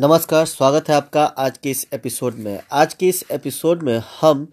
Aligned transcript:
नमस्कार, 0.00 0.44
स्वागत 0.46 0.88
है 0.88 0.94
आपका 0.94 1.24
आज 1.24 1.56
के 1.58 1.70
इस 1.70 1.86
एपिसोड 1.92 2.34
में। 2.34 2.60
आज 2.72 2.92
के 2.94 3.08
इस 3.08 3.24
एपिसोड 3.30 3.82
में 3.82 4.02
हम 4.20 4.44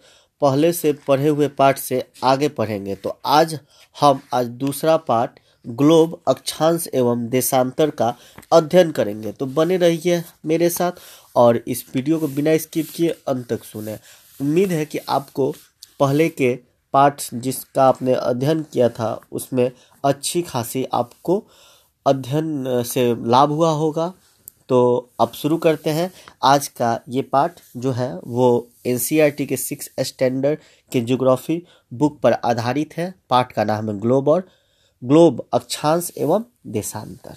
पहले 0.41 0.73
से 0.73 0.93
पढ़े 0.93 1.27
हुए 1.27 1.47
पाठ 1.47 1.77
से 1.77 2.03
आगे 2.23 2.47
पढ़ेंगे। 2.49 2.95
तो 2.95 3.19
आज 3.25 3.59
हम, 4.01 4.19
आज 4.33 4.47
दूसरा 4.47 4.97
पाठ 4.97 5.39
ग्लोब, 5.67 6.21
अक्षांश 6.27 6.87
एवं 6.93 7.27
देशांतर 7.29 7.89
का 7.89 8.15
अध्ययन 8.53 8.91
करेंगे। 8.91 9.31
तो 9.31 9.45
बने 9.45 9.77
रहिए 9.77 10.23
मेरे 10.45 10.69
साथ 10.69 10.91
और 11.35 11.63
इस 11.67 11.85
वीडियो 11.95 12.19
को 12.19 12.27
बिना 12.27 12.57
स्किप 12.57 12.89
किए 12.95 13.09
अंत 13.27 13.47
तक 13.49 13.63
सुने। 13.63 13.99
उम्मीद 14.41 14.71
है 14.71 14.85
कि 14.85 14.97
आपको 14.97 15.53
पहले 15.99 16.29
के 16.29 16.53
पाठ 16.93 17.23
जिसका 17.33 17.87
आपने 17.87 18.13
अध्ययन 18.13 18.65
किया 18.73 18.89
था, 18.89 19.21
उसमें 19.31 19.71
अच्छी 20.05 20.41
खासी 20.41 20.85
आपको 20.93 21.43
अध्ययन 22.05 22.83
से 22.83 23.29
लाभ 23.29 23.51
हुआ 23.51 23.71
होगा। 23.71 24.13
तो 24.69 25.09
अब 25.19 25.31
शुरू 25.31 25.57
करते 25.57 25.89
हैं। 25.89 26.11
आज 26.43 26.67
का 26.67 26.99
ये 27.09 27.21
पाठ 27.21 27.59
जो 27.77 27.91
है, 27.91 28.19
वो 28.19 28.67
एन 28.85 28.99
के 29.45 29.57
सिक्स 29.57 29.89
स्टैंडर्ड 29.99 30.59
के 30.91 31.01
ज्योग्राफी 31.01 31.63
बुक 31.93 32.19
पर 32.19 32.33
आधारित 32.33 32.97
है। 32.97 33.15
पाठ 33.29 33.51
का 33.51 33.63
नाम 33.63 33.89
है 33.89 33.99
ग्लोब 33.99 34.27
और 34.27 34.49
ग्लोब 35.03 35.47
अक्षांश 35.53 36.11
एवं 36.17 36.43
देशांतर। 36.67 37.35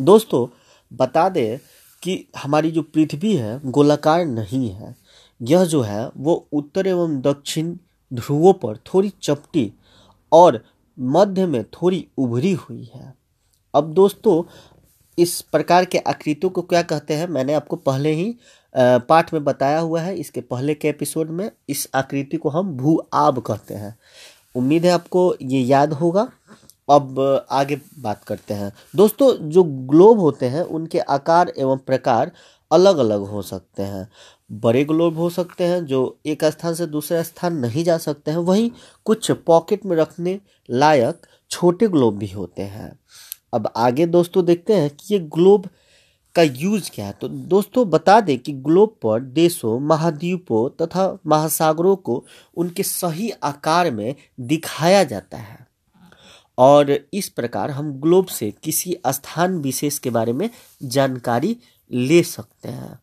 दोस्तों, 0.00 0.48
बता 0.96 1.28
दें 1.28 1.58
कि 2.02 2.26
हमारी 2.36 2.70
जो 2.70 2.82
पृथ्वी 2.82 3.36
है, 3.36 3.60
गोलाकार 3.70 4.24
नहीं 4.24 4.70
है। 4.70 4.96
यह 5.42 5.64
जो 5.64 5.80
है, 5.80 6.10
वो 6.16 6.48
उत्तर 6.52 6.86
एवं 6.86 7.20
दक्षिण 7.20 7.76
ध्रुवों 8.12 8.52
पर 8.52 8.76
थोड़ी 8.76 9.12
चपटी 9.22 9.72
और 10.32 10.64
मध्य 11.00 11.46
में 11.46 11.64
थोड़ी 11.64 12.06
उभरी 12.18 12.52
हुई 12.52 12.90
है। 12.94 13.14
अब 13.74 13.92
दोस्तों 13.94 14.42
इस 15.20 15.40
प्रकार 15.42 15.84
के 15.84 15.98
आकृतियों 15.98 16.50
को 16.50 16.62
क्या 16.62 16.82
कहते 16.82 17.14
हैं, 17.14 17.26
मैंने 17.28 17.54
आपको 17.54 17.76
पहले 17.76 18.12
ही 18.12 18.34
पाठ 18.74 19.32
में 19.34 19.42
बताया 19.44 19.78
हुआ 19.78 20.00
है। 20.00 20.16
इसके 20.16 20.40
पहले 20.40 20.74
के 20.74 20.88
एपिसोड 20.88 21.30
में 21.30 21.50
इस 21.68 21.88
आकृति 21.94 22.36
को 22.36 22.48
हम 22.48 22.72
भू 22.76 22.96
आब 23.14 23.38
कहते 23.38 23.74
हैं। 23.74 23.96
उम्मीद 24.54 24.84
है 24.84 24.90
आपको 24.90 25.34
ये 25.42 25.60
याद 25.60 25.92
होगा। 25.92 26.28
अब 26.90 27.20
आगे 27.50 27.80
बात 27.98 28.24
करते 28.24 28.54
हैं। 28.54 28.72
दोस्तों, 28.96 29.32
जो 29.50 29.62
ग्लोब 29.64 30.20
होते 30.20 30.46
हैं, 30.46 30.62
उनके 30.62 30.98
आकार 30.98 31.52
एवं 31.58 31.78
प्रकार 31.78 32.32
अलग 32.70 32.98
अलग 32.98 33.20
हो 33.20 33.42
सकते 33.42 33.82
हैं। 33.82 34.08
बड़े 34.52 34.84
ग्लोब 34.84 35.18
हो 35.18 35.28
सकते 35.30 35.64
हैं, 35.64 35.84
जो 35.86 36.18
एक 36.26 36.44
स्थान 36.44 36.74
से 36.74 36.86
दूसरे 36.86 37.22
स्थान 37.24 37.56
नहीं 37.56 37.84
जा 37.84 37.98
सकते 37.98 38.30
हैं। 38.30 38.38
वहीं 38.38 38.70
कुछ 39.04 39.30
पॉकेट 39.30 39.86
में 39.86 39.96
रखने 39.96 40.38
लायक 40.70 41.26
छोटे 41.50 41.88
ग्लोब 41.88 42.18
भी 42.18 42.30
होते 42.30 42.62
हैं। 42.62 42.92
अब 43.52 43.72
आगे 43.76 44.06
दोस्तों 44.06 44.44
देखते 44.44 44.74
हैं 44.74 44.90
कि 44.90 45.14
ये 45.14 45.20
ग्लोब 45.20 45.68
का 46.34 46.42
यूज़ 46.42 46.90
क्या 46.94 47.06
है। 47.06 47.12
तो 47.12 47.28
दोस्तों 47.28 47.90
बता 47.90 48.20
दें 48.20 48.38
कि 48.38 48.52
ग्लोब 48.52 48.96
पर 49.02 49.20
देशों, 49.20 49.80
महाद्वीपों 49.80 50.86
तथा 50.86 51.18
महासागरों 51.26 51.96
को 51.96 52.24
उनके 52.56 52.82
सही 52.82 53.30
आकार 53.30 53.90
में 53.90 54.14
दिखाया 54.40 55.04
जाता 55.04 55.38
है। 55.38 55.66
और 56.58 56.98
इस 57.14 57.28
प्रकार 57.28 57.70
हम 57.70 57.92
ग्लोब 57.92 58.26
से 58.26 58.54
किसी 58.62 58.96
स्थान 59.06 59.58
विशेष 59.58 59.98
के 59.98 60.10
बारे 60.10 60.32
में 60.32 60.50
जानकारी 60.82 61.56
ले 61.92 62.22
सकते 62.22 62.68
हैं। 62.68 62.98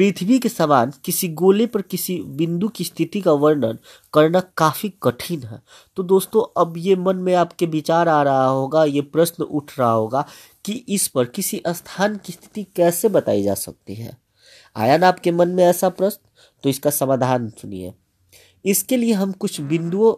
पृथ्वी 0.00 0.38
के 0.38 0.48
समान 0.48 0.92
किसी 1.04 1.28
गोले 1.28 1.66
पर 1.66 1.82
किसी 1.82 2.22
बिंदु 2.22 2.68
की 2.68 2.84
स्थिति 2.84 3.20
का 3.20 3.32
वर्णन 3.32 3.78
करना 4.12 4.40
काफ़ी 4.40 4.92
कठिन 5.02 5.42
है। 5.42 5.62
तो 5.96 6.02
दोस्तों, 6.02 6.60
अब 6.60 6.74
ये 6.76 6.96
मन 6.96 7.16
में 7.16 7.34
आपके 7.34 7.66
विचार 7.66 8.08
आ 8.08 8.22
रहा 8.22 8.46
होगा, 8.46 8.84
ये 8.84 9.00
प्रश्न 9.00 9.42
उठ 9.42 9.78
रहा 9.78 9.90
होगा 9.90 10.24
कि 10.64 10.72
इस 10.72 11.08
पर 11.08 11.24
किसी 11.24 11.62
स्थान 11.68 12.16
की 12.16 12.32
स्थिति 12.32 12.66
कैसे 12.76 13.08
बताई 13.08 13.42
जा 13.42 13.54
सकती 13.54 13.94
है। 13.94 14.18
आया 14.76 14.96
ना 14.96 15.08
आपके 15.08 15.30
मन 15.30 15.48
में 15.48 15.64
ऐसा 15.64 15.88
प्रश्न? 15.88 16.28
तो 16.62 16.68
इसका 16.68 16.90
समाधान 16.90 17.50
सुनिए। 17.50 17.94
इसके 18.64 18.96
लिए 18.96 19.12
हम 19.12 19.32
कुछ 19.32 19.60
बिंदुओं 19.60 20.14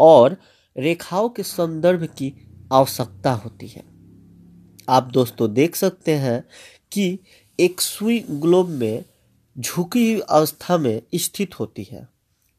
और 0.00 0.36
रेखाओं 0.78 1.28
के 1.28 1.42
संदर्भ 1.42 2.04
की 2.04 2.50
आवश्यकता 2.72 3.32
होती 3.32 3.66
है। 3.66 3.84
आप 4.88 5.02
दोस्तों 5.02 5.54
देख 5.54 5.76
सकते 5.76 6.14
हैं 6.14 6.44
कि 6.92 7.18
एक 7.60 7.80
सुई 7.80 8.24
ग्लोब 8.30 8.68
में 8.68 9.04
झुकी 9.58 10.12
हुई 10.12 10.20
अवस्था 10.20 10.78
में 10.78 11.02
स्थित 11.14 11.60
होती 11.60 11.82
है। 11.82 12.08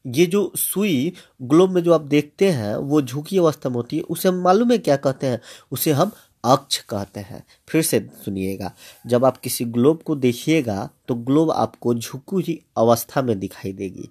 ये 0.06 0.26
जो 0.26 0.52
सुई 0.56 1.12
ग्लोब 1.42 1.70
में 1.70 1.82
जो 1.82 1.92
आप 1.92 2.00
देखते 2.00 2.50
हैं, 2.50 2.76
वो 2.76 3.02
झुकी 3.02 3.38
अवस्था 3.38 3.68
में 3.68 3.76
होती 3.76 3.96
है। 3.96 4.02
उसे 4.02 4.28
हम 4.28 4.34
मालूम 4.34 4.72
है 4.72 4.78
क्या 4.78 4.96
कहते 4.96 5.26
हैं? 5.26 5.40
उसे 5.72 5.92
हम 5.92 6.12
अक्ष 6.44 6.78
कहते 6.78 7.20
हैं। 7.20 7.44
फिर 7.68 7.82
से 7.82 8.00
सुनिएगा। 8.24 8.72
जब 9.06 9.24
आप 9.24 9.36
किसी 9.36 9.64
ग्लोब 9.64 10.02
को 10.02 10.16
देखिएगा 10.16 10.90
तो 11.08 11.14
ग्लोब 11.14 11.50
आपको 11.50 11.94
झुकी 11.94 12.34
हुई 12.34 12.62
अवस्था 12.76 13.22
में 13.22 13.38
दिखाई 13.38 13.72
देगी। 13.72 14.08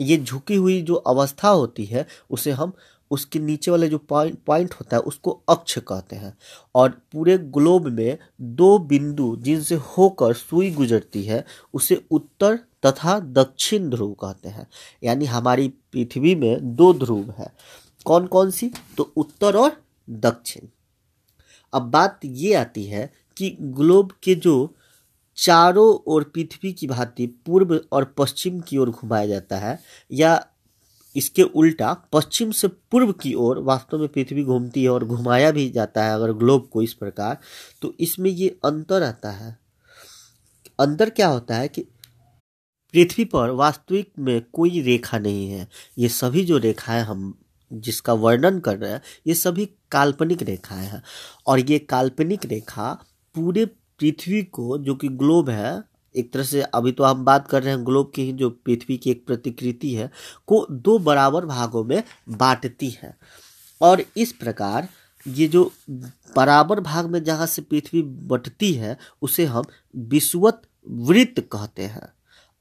ये 0.00 0.16
झुकी 0.16 0.54
हुई 0.54 0.82
जो 0.82 0.94
अवस्था 0.94 1.48
होती 1.48 1.84
है, 1.84 2.06
उसे 2.30 2.50
हम 2.50 2.72
उसके 3.10 3.38
नीचे 3.38 3.70
वाले 3.70 3.88
जो 3.88 3.98
पॉइंट 3.98 4.38
पॉइंट 4.46 4.74
होता 4.74 4.96
है, 4.96 5.02
उसको 5.02 5.42
अक्ष 5.48 5.78
कहते 5.78 6.16
हैं। 6.16 6.38
और 6.74 6.90
पूरे 7.12 7.38
ग्लोब 7.38 7.86
में 7.86 8.18
दो 8.40 8.78
बिंदु 8.78 9.36
जिनसे 9.40 9.74
होकर 9.74 10.34
सुई 10.34 10.70
गुजरती 10.70 11.22
है, 11.22 11.44
उसे 11.74 12.04
उत्तर 12.10 12.56
तथा 12.86 13.20
दक्षिण 13.20 13.90
ध्रुव 13.90 14.12
कहते 14.12 14.48
हैं। 14.48 14.66
यानी 15.02 15.24
हमारी 15.24 15.68
पृथ्वी 15.68 16.34
में 16.34 16.76
दो 16.76 16.94
ध्रुव 16.94 17.34
है। 17.38 17.54
कौन 18.04 18.26
कौन 18.26 18.50
सी? 18.50 18.72
तो 18.96 19.12
उत्तर 19.16 19.56
और 19.56 19.82
दक्षिण। 20.10 20.66
अब 21.72 21.82
बात 21.82 22.20
ये 22.24 22.54
आती 22.54 22.84
है 22.84 23.12
कि 23.36 23.56
ग्लोब 23.60 24.12
के 24.22 24.34
जो 24.34 24.74
चारों 25.36 26.04
ओर 26.06 26.24
पृथ्वी 26.24 26.72
की 26.72 26.86
भांति 26.86 27.26
पूर्व 27.26 27.80
और 27.92 28.04
पश्चिम 28.04 28.60
की 28.60 28.78
ओर 28.78 28.90
घुमाया 28.90 29.26
जाता 29.26 29.58
है, 29.58 29.78
या 30.12 30.46
इसके 31.16 31.42
उल्टा 31.42 31.92
पश्चिम 32.12 32.50
से 32.50 32.68
पूर्व 32.68 33.12
की 33.12 33.34
ओर 33.34 33.58
वास्तव 33.58 33.98
में 33.98 34.08
पृथ्वी 34.08 34.44
घूमती 34.44 34.82
है 34.82 34.88
और 34.88 35.04
घुमाया 35.04 35.50
भी 35.50 35.68
जाता 35.70 36.04
है 36.04 36.14
अगर 36.14 36.32
ग्लोब 36.32 36.68
को 36.72 36.82
इस 36.82 36.94
प्रकार 36.94 37.38
तो 37.82 37.94
इसमें 38.00 38.30
ये 38.30 38.48
अंतर 38.64 39.02
आता 39.02 39.30
है। 39.30 39.56
अंतर 40.80 41.10
क्या 41.10 41.28
होता 41.28 41.56
है 41.56 41.68
कि 41.68 41.82
पृथ्वी 42.94 43.24
पर 43.24 43.50
वास्तविक 43.50 44.12
में 44.18 44.40
कोई 44.52 44.80
रेखा 44.80 45.18
नहीं 45.18 45.48
है। 45.50 45.68
ये 45.98 46.08
सभी 46.08 46.44
जो 46.44 46.58
रेखाएँ 46.58 47.02
हम, 47.02 47.34
जिसका 47.72 48.12
वर्णन 48.12 48.60
कर 48.60 48.78
रहे 48.78 48.90
हैं, 48.90 49.02
ये 49.26 49.34
सभी 49.34 49.66
काल्पनिक 49.90 50.42
रेखाएँ 50.42 50.86
हैं। 50.86 51.02
और 51.46 51.60
ये 51.60 51.78
काल्पनिक 51.78 52.46
रेखा 52.46 52.92
पूरे 53.34 53.64
पृथ्वी 53.64 54.42
को, 54.42 54.78
जो 54.78 54.94
कि 54.94 55.08
ग्लोब 55.08 55.50
है 55.50 55.95
एक 56.16 56.32
तरह 56.32 56.42
से 56.42 56.62
अभी 56.62 56.92
तो 56.92 57.04
हम 57.04 57.24
बात 57.24 57.48
कर 57.48 57.62
रहे 57.62 57.74
हैं 57.74 57.84
ग्लोब 57.86 58.12
की 58.14 58.32
जो 58.32 58.50
पृथ्वी 58.50 58.96
की 58.96 59.10
एक 59.10 59.26
प्रतिकृति 59.26 59.94
है, 59.94 60.10
को 60.46 60.66
दो 60.70 60.98
बराबर 60.98 61.46
भागों 61.46 61.84
में 61.84 62.02
बांटती 62.28 62.90
है। 62.90 63.16
और 63.80 64.02
इस 64.16 64.32
प्रकार 64.32 64.88
ये 65.26 65.46
जो 65.48 65.70
बराबर 66.36 66.80
भाग 66.80 67.06
में 67.06 67.22
जहाँ 67.24 67.46
से 67.46 67.62
पृथ्वी 67.62 68.02
बटती 68.02 68.72
है, 68.72 68.96
उसे 69.22 69.44
हम 69.44 69.64
विश्वत 69.96 70.62
वृत्त 70.88 71.40
कहते 71.52 71.82
हैं। 71.82 72.08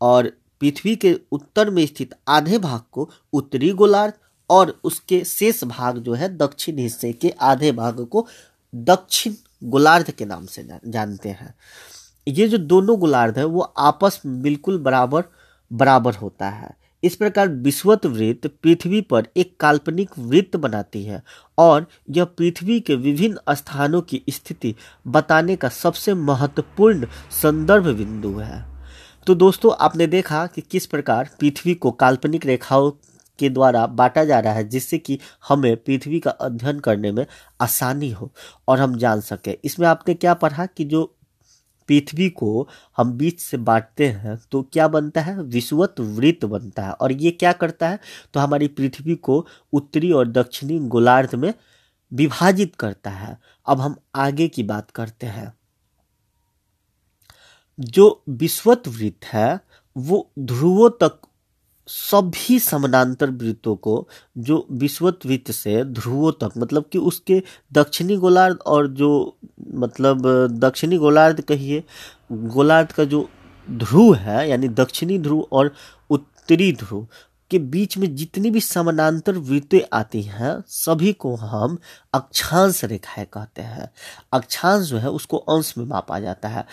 और 0.01 0.31
पृथ्वी 0.61 0.95
के 0.95 1.13
उत्तर 1.31 1.69
में 1.69 1.85
स्थित 1.85 2.13
आधे 2.27 2.57
भाग 2.57 2.81
को 2.91 3.09
उत्तरी 3.33 3.71
गोलार्ध 3.71 4.13
और 4.49 4.79
उसके 4.83 5.23
शेष 5.25 5.63
भाग 5.63 5.97
जो 5.97 6.13
है 6.13 6.37
दक्षिण 6.37 6.77
हिस्से 6.77 7.11
के 7.13 7.29
आधे 7.41 7.71
भाग 7.71 7.99
को 8.05 8.27
दक्षिण 8.73 9.33
गोलार्ध 9.63 10.11
के 10.11 10.25
नाम 10.25 10.45
से 10.45 10.67
जानते 10.87 11.29
हैं। 11.29 11.53
ये 12.27 12.47
जो 12.47 12.57
दोनों 12.57 12.99
गोलार्ध 12.99 13.37
है, 13.37 13.45
वो 13.45 13.61
आपस 13.61 14.21
में 14.25 14.41
बिल्कुल 14.41 14.77
बराबर 14.77 15.23
बराबर 15.71 16.13
होता 16.13 16.49
है। 16.49 16.69
इस 17.03 17.15
प्रकार 17.15 17.47
विश्वत 17.47 18.05
वृत्त 18.05 18.47
पृथ्वी 18.63 19.01
पर 19.01 19.27
एक 19.37 19.55
काल्पनिक 19.59 20.09
वृत्त 20.19 20.55
बनाती 20.55 21.03
है 21.03 21.21
और 21.57 21.87
यह 22.09 22.25
पृथ्वी 22.25 22.79
के 22.79 22.95
विभिन्न 22.95 23.55
स्थानों 23.55 24.01
की 24.01 24.21
स्थिति 24.29 24.75
बताने 25.07 25.55
का 25.55 25.69
सबसे 25.69 26.13
महत्वपूर्ण 26.13 27.07
संदर्भ 27.31 27.87
बिंदु 27.87 28.31
है। 28.31 28.65
तो 29.27 29.35
दोस्तों, 29.35 29.73
आपने 29.79 30.07
देखा 30.07 30.45
कि 30.47 30.61
किस 30.61 30.85
प्रकार 30.85 31.29
पृथ्वी 31.39 31.73
को 31.73 31.91
काल्पनिक 31.91 32.45
रेखाओं 32.45 32.91
के 33.39 33.49
द्वारा 33.49 33.85
बांटा 33.87 34.23
जा 34.25 34.39
रहा 34.39 34.53
है, 34.53 34.67
जिससे 34.69 34.97
कि 34.97 35.19
हमें 35.49 35.75
पृथ्वी 35.77 36.19
का 36.19 36.31
अध्ययन 36.31 36.79
करने 36.79 37.11
में 37.11 37.25
आसानी 37.61 38.11
हो 38.11 38.31
और 38.67 38.79
हम 38.79 38.97
जान 38.97 39.21
सकें। 39.21 39.55
इसमें 39.63 39.87
आपने 39.87 40.13
क्या 40.13 40.33
पढ़ा 40.33 40.65
कि 40.65 40.85
जो 40.85 41.14
पृथ्वी 41.87 42.29
को 42.29 42.67
हम 42.97 43.11
बीच 43.11 43.39
से 43.39 43.57
बांटते 43.57 44.09
हैं 44.09 44.39
तो 44.51 44.63
क्या 44.63 44.87
बनता 44.87 45.21
है? 45.21 45.43
विश्वत 45.43 45.95
वृत्त 45.99 46.45
बनता 46.45 46.83
है। 46.83 46.91
और 46.91 47.11
ये 47.11 47.31
क्या 47.31 47.53
करता 47.53 47.89
है? 47.89 47.99
तो 48.33 48.39
हमारी 48.39 48.67
पृथ्वी 48.67 49.15
को 49.15 49.47
उत्तरी 49.73 50.11
और 50.11 50.27
दक्षिणी 50.27 50.79
गोलार्ध 50.79 51.35
में 51.35 51.53
विभाजित 52.13 52.75
करता 52.75 53.09
है। 53.09 53.37
अब 53.67 53.81
हम 53.81 53.95
आगे 54.15 54.47
की 54.47 54.63
बात 54.63 54.91
करते 54.91 55.27
हैं। 55.27 55.53
जो 57.79 58.23
विश्वत 58.29 58.83
वृत्त 58.87 59.25
है, 59.25 59.59
वो 59.97 60.31
ध्रुवों 60.39 60.89
तक 60.89 61.21
सभी 61.87 62.59
समानांतर 62.59 63.29
वृत्तों 63.29 63.75
को 63.75 64.07
जो 64.37 64.67
विश्वत 64.71 65.19
वृत्त 65.25 65.51
से 65.51 65.83
ध्रुवों 65.83 66.31
तक 66.31 66.51
मतलब 66.57 66.85
कि 66.91 66.97
उसके 66.97 67.43
दक्षिणी 67.73 68.17
गोलार्ध 68.17 68.57
और 68.65 68.87
जो 68.87 69.37
मतलब 69.73 70.27
दक्षिणी 70.51 70.97
गोलार्ध 70.97 71.41
कहिए, 71.41 71.83
गोलार्ध 72.31 72.91
का 72.91 73.03
जो 73.03 73.29
ध्रुव 73.71 74.15
है, 74.15 74.49
यानी 74.49 74.67
दक्षिणी 74.67 75.19
ध्रुव 75.19 75.47
और 75.51 75.71
उत्तरी 76.09 76.71
ध्रुव 76.73 77.07
के 77.51 77.59
बीच 77.59 77.97
में 77.97 78.15
जितनी 78.15 78.51
भी 78.51 78.61
समानांतर 78.61 79.37
वृत्तें 79.37 79.79
आती 79.93 80.21
हैं, 80.21 80.63
सभी 80.67 81.13
को 81.13 81.35
हम 81.35 81.77
अक्षांश 82.13 82.85
रेखाएँ 82.85 83.27
कहते 83.33 83.61
हैं। 83.61 83.89
अक्षांश 84.33 84.85
जो 84.85 84.97
है, 84.97 85.09
उसको 85.09 85.37
अंश 85.37 85.73
में 85.77 85.85
मापा 85.85 86.19
जाता 86.19 86.47
है। 86.47 86.65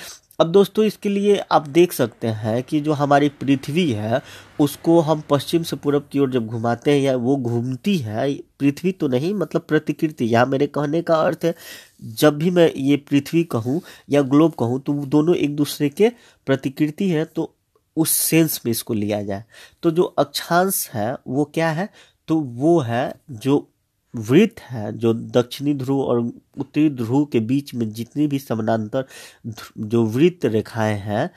अब 0.43 0.51
दोस्तों, 0.53 0.85
इसके 0.85 1.09
लिए 1.09 1.37
आप 1.53 1.67
देख 1.69 1.93
सकते 1.93 2.29
हैं 2.29 2.63
कि 2.63 2.81
जो 2.81 2.93
हमारी 2.93 3.29
पृथ्वी 3.41 3.91
है, 3.91 4.21
उसको 4.61 4.99
हम 5.01 5.23
पश्चिम 5.31 5.63
से 5.63 5.77
पूर्व 5.77 6.01
की 6.13 6.19
ओर 6.19 6.31
जब 6.31 6.47
घुमाते 6.47 6.91
हैं, 6.91 7.01
या 7.01 7.15
वो 7.17 7.37
घूमती 7.37 7.97
है, 7.99 8.33
पृथ्वी 8.61 8.93
तो 8.93 9.09
नहीं 9.09 9.33
मतलब 9.35 9.63
प्रतिकृति। 9.63 10.25
यहाँ 10.25 10.47
मेरे 10.47 10.67
कहने 10.69 11.03
का 11.03 11.21
अर्थ 11.23 11.45
है, 11.45 11.55
जब 12.03 12.39
भी 12.39 12.51
मैं 12.51 12.71
ये 12.77 12.97
पृथ्वी 13.11 13.45
कहूँ, 13.47 13.81
या 14.11 14.23
ग्लोब 14.25 14.55
कहूँ 14.59 14.81
तो 14.81 14.93
दोनों 15.07 15.35
एक 15.37 15.57
दूसरे 15.57 15.89
के 15.89 16.09
प्रतिकृति 16.47 17.09
है 17.11 17.25
तो 17.25 17.53
उस 17.97 18.11
सेंस 18.11 18.61
में 18.67 18.71
इसको 18.71 18.95
लिया 18.95 19.23
जाए। 19.23 19.45
तो 19.83 19.91
जो 19.91 20.03
अक्षांश 20.03 20.89
है, 20.95 21.17
वो 21.29 21.45
क्या 21.55 21.71
है? 21.71 21.89
तो 22.29 22.41
वो 22.41 22.79
है 22.81 23.13
जो 23.31 23.69
वृत्त 24.15 24.61
है 24.61 24.93
जो 24.99 25.13
दक्षिणी 25.15 25.75
ध्रुव 25.75 26.01
और 26.03 26.19
उत्तरी 26.59 26.91
ध्रुव 26.91 27.25
के 27.25 27.41
बीच 27.41 27.75
में 27.75 27.89
जितनी 27.93 28.27
भी 28.27 28.39
समानांतर 28.39 29.07
जो 29.79 30.05
वृत्त 30.07 30.45
रेखाएँ 30.45 30.99
हैं, 30.99 31.31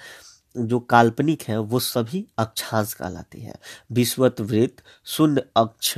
जो 0.57 0.79
काल्पनिक 0.79 1.43
है, 1.43 1.59
वो 1.59 1.79
सभी 1.79 2.25
अक्षांश 2.37 2.93
कहलाती 2.93 3.41
है। 3.41 3.55
विश्वत 3.91 4.41
वृत्त 4.41 4.83
शून्य 5.05 5.43
अक्ष, 5.57 5.97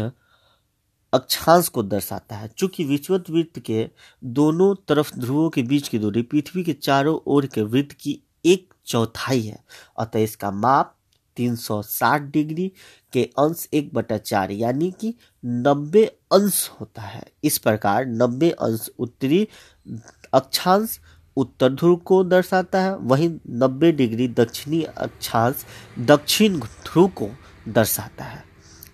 अक्षांश 1.14 1.68
को 1.68 1.84
दर्शाता 1.84 2.36
है। 2.36 2.48
चूँकि 2.48 2.84
विश्वत 2.84 3.30
वृत्त 3.30 3.60
के 3.60 3.90
दोनों 4.24 4.76
तरफ़ 4.88 5.16
ध्रुवों 5.20 5.50
के 5.50 5.64
बीच 5.64 5.88
की 5.88 6.00
दूरी 6.00 6.22
पृथ्वी 6.22 6.64
के 6.64 6.74
चारों 6.74 7.20
ओर 7.28 7.46
के 7.46 7.62
वृत्त 7.62 7.92
की 7.92 8.20
एक 8.46 8.74
चौथाई 8.86 9.42
है, 9.42 9.64
अतः 10.00 10.20
इसका 10.20 10.52
माप 10.52 10.94
360 11.38 12.22
डिग्री 12.22 12.72
के 13.14 13.24
अंश 13.24 13.68
एक 13.74 13.94
बटा 13.94 14.18
चार, 14.18 14.52
यानी 14.52 14.92
कि 14.92 15.14
90 15.46 16.08
अंश 16.32 16.70
होता 16.82 17.02
है। 17.02 17.24
इस 17.44 17.58
प्रकार 17.58 18.06
90 18.06 18.50
अंश 18.50 18.90
उत्तरी 19.00 19.48
अक्षांश 20.34 21.00
उत्तर 21.38 21.74
ध्रुव 21.74 21.96
को 21.96 22.24
दर्शाता 22.24 22.82
है। 22.82 22.98
वहीं 22.98 23.30
90 23.50 23.92
डिग्री 23.92 24.28
दक्षिणी 24.28 24.84
अक्षांश 24.84 25.66
दक्षिण 26.00 26.60
ध्रुव 26.60 27.08
को 27.08 27.30
दर्शाता 27.68 28.24
है। 28.24 28.44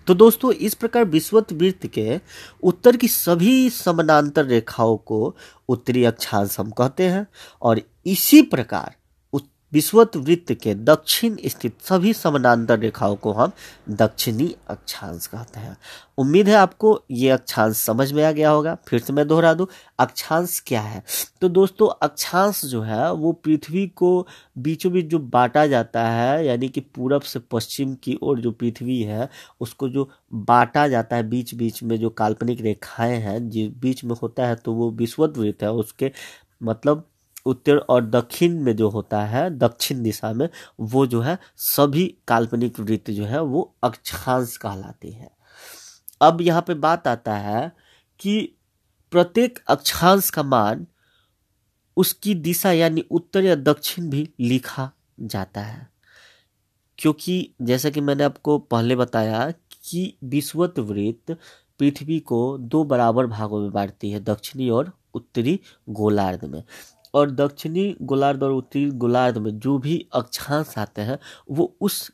तो 0.06 0.14
दोस्तों, 0.14 0.52
इस 0.52 0.74
प्रकार 0.74 1.04
विश्वत 1.04 1.52
वृत्त 1.52 1.86
के 1.86 2.20
उत्तर 2.62 2.96
की 2.96 3.08
सभी 3.08 3.70
समानांतर 3.70 4.44
रेखाओं 4.44 4.96
को 4.96 5.36
उत्तरी 5.68 6.04
अक्षांश 6.04 6.60
हम 6.60 6.70
कहते 6.70 7.08
हैं 7.08 7.26
और 7.62 7.80
इसी 8.06 8.42
प्रकार 8.42 8.94
विश्वत 9.74 10.16
वृत्त 10.16 10.52
के 10.54 10.74
दक्षिण 10.74 11.36
स्थित 11.46 11.80
सभी 11.82 12.12
समानांतर 12.12 12.78
रेखाओं 12.78 13.16
को 13.16 13.32
हम 13.32 13.52
दक्षिणी 13.90 14.54
अक्षांश 14.68 15.26
कहते 15.26 15.60
हैं। 15.60 15.76
उम्मीद 16.18 16.48
है 16.48 16.54
आपको 16.54 17.00
ये 17.10 17.30
अक्षांश 17.30 17.76
समझ 17.76 18.12
में 18.12 18.22
आ 18.24 18.30
गया 18.32 18.50
होगा। 18.50 18.76
फिर 18.88 19.00
से 19.00 19.12
मैं 19.12 19.26
दोहरा 19.28 19.52
दूँ, 19.54 19.66
अक्षांश 19.98 20.58
क्या 20.66 20.80
है? 20.80 21.02
तो 21.40 21.48
दोस्तों, 21.48 21.88
अक्षांश 22.02 22.64
जो 22.64 22.80
है, 22.82 23.12
वो 23.12 23.32
पृथ्वी 23.34 23.86
को 23.86 24.26
बीचों 24.58 24.92
बीच 24.92 25.06
जो 25.06 25.18
बांटा 25.18 25.66
जाता 25.66 26.06
है, 26.08 26.46
यानी 26.46 26.68
कि 26.68 26.80
पूरब 26.80 27.22
से 27.22 27.38
पश्चिम 27.50 27.94
की 27.94 28.18
ओर 28.22 28.40
जो 28.40 28.50
पृथ्वी 28.50 29.00
है, 29.02 29.28
उसको 29.60 29.88
जो 29.88 30.08
बांटा 30.34 30.86
जाता 30.88 31.16
है 31.16 31.28
बीच 31.28 31.54
बीच 31.54 31.82
में 31.82 31.98
जो 32.00 32.10
काल्पनिक 32.10 32.60
रेखाएँ 32.60 33.18
हैं 33.20 33.48
बीच 33.80 34.04
में 34.04 34.14
होता 34.22 34.46
है 34.46 34.54
तो 34.54 34.72
वो 34.72 34.90
विश्वत 34.92 35.38
वृत्त 35.38 35.62
है। 35.62 35.72
उसके 35.72 36.12
मतलब 36.62 37.06
उत्तर 37.46 37.76
और 37.76 38.04
दक्षिण 38.04 38.60
में 38.60 38.76
जो 38.76 38.88
होता 38.88 39.24
है, 39.24 39.50
दक्षिण 39.50 40.02
दिशा 40.02 40.32
में, 40.32 40.48
वो 40.80 41.06
जो 41.06 41.20
है, 41.20 41.38
सभी 41.56 42.18
काल्पनिक 42.28 42.80
वृत्त 42.80 43.10
जो 43.10 43.24
है, 43.24 43.42
वो 43.42 43.74
अक्षांश 43.82 44.56
कहलाती 44.56 45.10
है। 45.10 45.30
अब 46.20 46.40
यहाँ 46.40 46.64
पे 46.66 46.74
बात 46.74 47.08
आता 47.08 47.36
है 47.36 47.72
कि 48.20 48.54
प्रत्येक 49.10 49.58
अक्षांश 49.68 50.30
का 50.30 50.42
मान 50.42 50.86
उसकी 51.96 52.34
दिशा 52.34 52.72
यानी 52.72 53.00
उत्तर 53.10 53.44
या 53.44 53.54
दक्षिण 53.54 54.10
भी 54.10 54.30
लिखा 54.40 54.90
जाता 55.20 55.60
है। 55.60 55.88
क्योंकि 56.98 57.54
जैसा 57.62 57.90
कि 57.90 58.00
मैंने 58.00 58.24
आपको 58.24 58.58
पहले 58.58 58.96
बताया 58.96 59.50
कि 59.84 60.18
विश्वत 60.24 60.78
वृत्त 60.78 61.36
पृथ्वी 61.78 62.20
को 62.20 62.58
दो 62.58 62.84
बराबर 62.84 63.26
भागों 63.26 63.60
में 63.60 63.72
बांटती 63.72 64.10
है, 64.10 64.20
दक्षिणी 64.20 64.70
और 64.70 64.92
उत्तरी 65.14 65.60
गोलार्ध 65.88 66.44
में। 66.44 66.64
और 67.14 67.30
दक्षिणी 67.30 67.94
गोलार्ध 68.02 68.42
और 68.42 68.50
उत्तरी 68.50 68.90
गोलार्ध 68.90 69.38
में 69.38 69.58
जो 69.58 69.78
भी 69.78 70.06
अक्षांश 70.12 70.74
आते 70.78 71.02
हैं, 71.02 71.18
वो 71.50 71.76
उस 71.80 72.10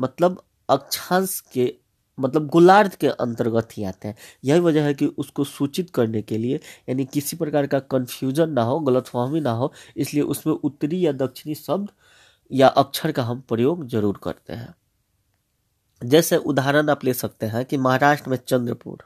मतलब 0.00 0.42
अक्षांश 0.68 1.40
के 1.52 1.72
मतलब 2.18 2.46
गोलार्ध 2.48 2.94
के 2.94 3.08
अंतर्गत 3.08 3.68
ही 3.72 3.84
आते 3.84 4.08
हैं। 4.08 4.16
यही 4.44 4.60
वजह 4.60 4.84
है 4.84 4.94
कि 4.94 5.06
उसको 5.18 5.44
सूचित 5.44 5.90
करने 5.90 6.22
के 6.22 6.38
लिए, 6.38 6.60
यानी 6.88 7.04
किसी 7.04 7.36
प्रकार 7.36 7.66
का 7.66 7.78
कन्फ्यूज़न 7.80 8.50
ना 8.50 8.62
हो, 8.62 8.78
गलतफहमी 8.80 9.40
ना 9.40 9.52
हो, 9.52 9.72
इसलिए 9.96 10.22
उसमें 10.24 10.54
उत्तरी 10.54 11.06
या 11.06 11.12
दक्षिणी 11.14 11.54
शब्द 11.54 11.90
या 12.50 12.68
अक्षर 12.68 13.12
का 13.12 13.22
हम 13.22 13.40
प्रयोग 13.48 13.86
ज़रूर 13.86 14.20
करते 14.22 14.52
हैं। 14.52 14.74
जैसे 16.04 16.36
उदाहरण 16.36 16.88
आप 16.88 17.04
ले 17.04 17.14
सकते 17.14 17.46
हैं 17.46 17.64
कि 17.64 17.76
महाराष्ट्र 17.76 18.30
में 18.30 18.38
चंद्रपुर 18.48 18.98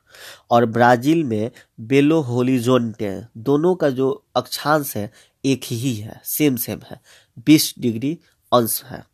और 0.51 0.67
ब्राज़ील 0.67 1.25
में 1.25 1.51
बेलो 1.81 2.21
होलिजोनटे 2.21 3.23
दोनों 3.37 3.75
का 3.75 3.91
जो 3.91 4.27
अक्षांश 4.37 4.97
है, 4.97 5.13
एक 5.45 5.61
ही 5.65 5.95
है 5.95 6.21
सेम 6.25 6.57
सेम 6.57 6.81
है, 6.91 7.01
बीस 7.39 7.75
डिग्री 7.79 8.19
अंश 8.53 8.85
है। 8.85 9.05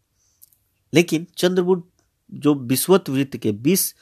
लेकिन 0.94 1.26
चंद्रपुर 1.36 1.90
जो 2.32 2.54
विश्वत 2.54 3.08
वृत्त 3.08 3.36
के 3.36 3.52
बीस 3.52 3.94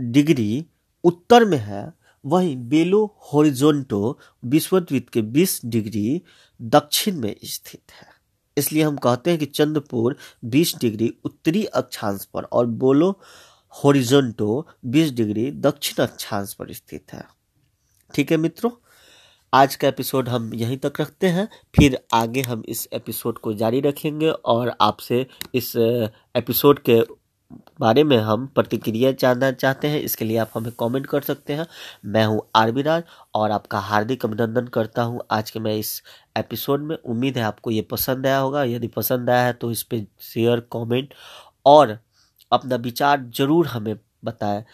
डिग्री 0.00 0.66
उत्तर 1.04 1.44
में 1.44 1.58
है, 1.58 1.92
वहीं 2.26 2.56
बेलो 2.56 3.18
होरिजोंटो 3.20 4.18
विश्वत 4.44 4.92
वृत्त 4.92 5.08
के 5.08 5.22
बीस 5.22 5.60
डिग्री 5.64 6.22
दक्षिण 6.62 7.16
में 7.16 7.36
स्थित 7.44 7.92
है। 7.92 8.19
इसलिए 8.58 8.82
हम 8.82 8.96
कहते 8.96 9.30
हैं 9.30 9.38
कि 9.38 9.46
चंद्रपुर 9.46 10.16
20 10.44 10.80
डिग्री 10.80 11.14
उत्तरी 11.24 11.64
अक्षांश 11.64 12.24
पर 12.24 12.44
और 12.44 12.66
बोलो 12.66 13.20
होरिजोंटो 13.84 14.66
20 14.86 15.10
डिग्री 15.10 15.50
दक्षिण 15.50 16.04
अक्षांश 16.04 16.54
पर 16.54 16.72
स्थित 16.72 17.12
है। 17.12 17.24
ठीक 18.14 18.30
है 18.30 18.36
मित्रों, 18.36 18.70
आज 19.54 19.76
का 19.76 19.88
एपिसोड 19.88 20.28
हम 20.28 20.54
यहीं 20.54 20.76
तक 20.76 20.92
रखते 21.00 21.26
हैं। 21.26 21.48
फिर 21.76 21.98
आगे 22.12 22.42
हम 22.42 22.62
इस 22.68 22.88
एपिसोड 22.92 23.38
को 23.38 23.52
जारी 23.52 23.80
रखेंगे 23.80 24.30
और 24.30 24.76
आपसे 24.80 25.26
इस 25.54 25.76
एपिसोड 26.36 26.78
के 26.78 27.19
बारे 27.80 28.02
में 28.04 28.16
हम 28.18 28.46
प्रतिक्रिया 28.46 29.10
जानना 29.12 29.50
चाहते 29.52 29.88
हैं, 29.88 30.00
इसके 30.00 30.24
लिए 30.24 30.36
आप 30.38 30.50
हमें 30.54 30.70
कमेंट 30.80 31.06
कर 31.06 31.20
सकते 31.22 31.52
हैं। 31.52 31.66
मैं 32.06 32.24
हूँ 32.26 32.42
आरबी 32.56 32.82
राज 32.82 33.02
और 33.34 33.50
आपका 33.50 33.78
हार्दिक 33.80 34.24
अभिनंदन 34.24 34.66
करता 34.68 35.02
हूँ। 35.02 35.20
आज 35.30 35.50
के 35.50 35.60
मैं 35.60 35.74
इस 35.76 36.02
एपिसोड 36.38 36.82
में 36.82 36.96
उम्मीद 36.96 37.38
है 37.38 37.44
आपको 37.44 37.70
ये 37.70 37.82
पसंद 37.90 38.26
आया 38.26 38.38
होगा। 38.38 38.64
यदि 38.64 38.88
पसंद 38.90 39.30
आया 39.30 39.46
है 39.46 39.52
तो 39.54 39.70
इस 39.70 39.82
पर 39.84 40.06
शेयर 40.24 40.60
कॉमेंट 40.70 41.14
और 41.66 41.98
अपना 42.52 42.76
विचार 42.78 43.24
ज़रूर 43.36 43.66
हमें 43.66 43.96
बताएँ। 44.24 44.64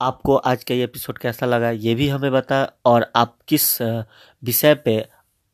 आपको 0.00 0.36
आज 0.36 0.64
का 0.64 0.74
ये 0.74 0.84
एपिसोड 0.84 1.18
कैसा 1.18 1.46
लगा 1.46 1.70
ये 1.72 1.94
भी 1.94 2.08
हमें 2.08 2.30
बताएँ 2.32 2.66
और 2.84 3.10
आप 3.16 3.36
किस 3.48 3.80
विषय 3.82 4.74
पे 4.84 5.04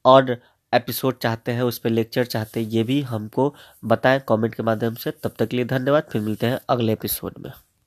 और 0.04 0.36
एपिसोड 0.74 1.18
चाहते 1.18 1.52
हैं, 1.52 1.62
उस 1.62 1.78
पर 1.78 1.90
लेक्चर 1.90 2.24
चाहते 2.24 2.62
हैं, 2.62 2.70
ये 2.70 2.82
भी 2.82 3.02
हमको 3.02 3.54
बताएँ 3.84 4.20
कमेंट 4.28 4.54
के 4.54 4.62
माध्यम 4.62 4.94
से। 4.94 5.10
तब 5.10 5.32
तक 5.38 5.48
के 5.48 5.56
लिए 5.56 5.66
धन्यवाद, 5.66 6.02
फिर 6.02 6.22
मिलते 6.22 6.46
हैं 6.46 6.60
अगले 6.68 6.92
एपिसोड 6.92 7.34
में। 7.38 7.52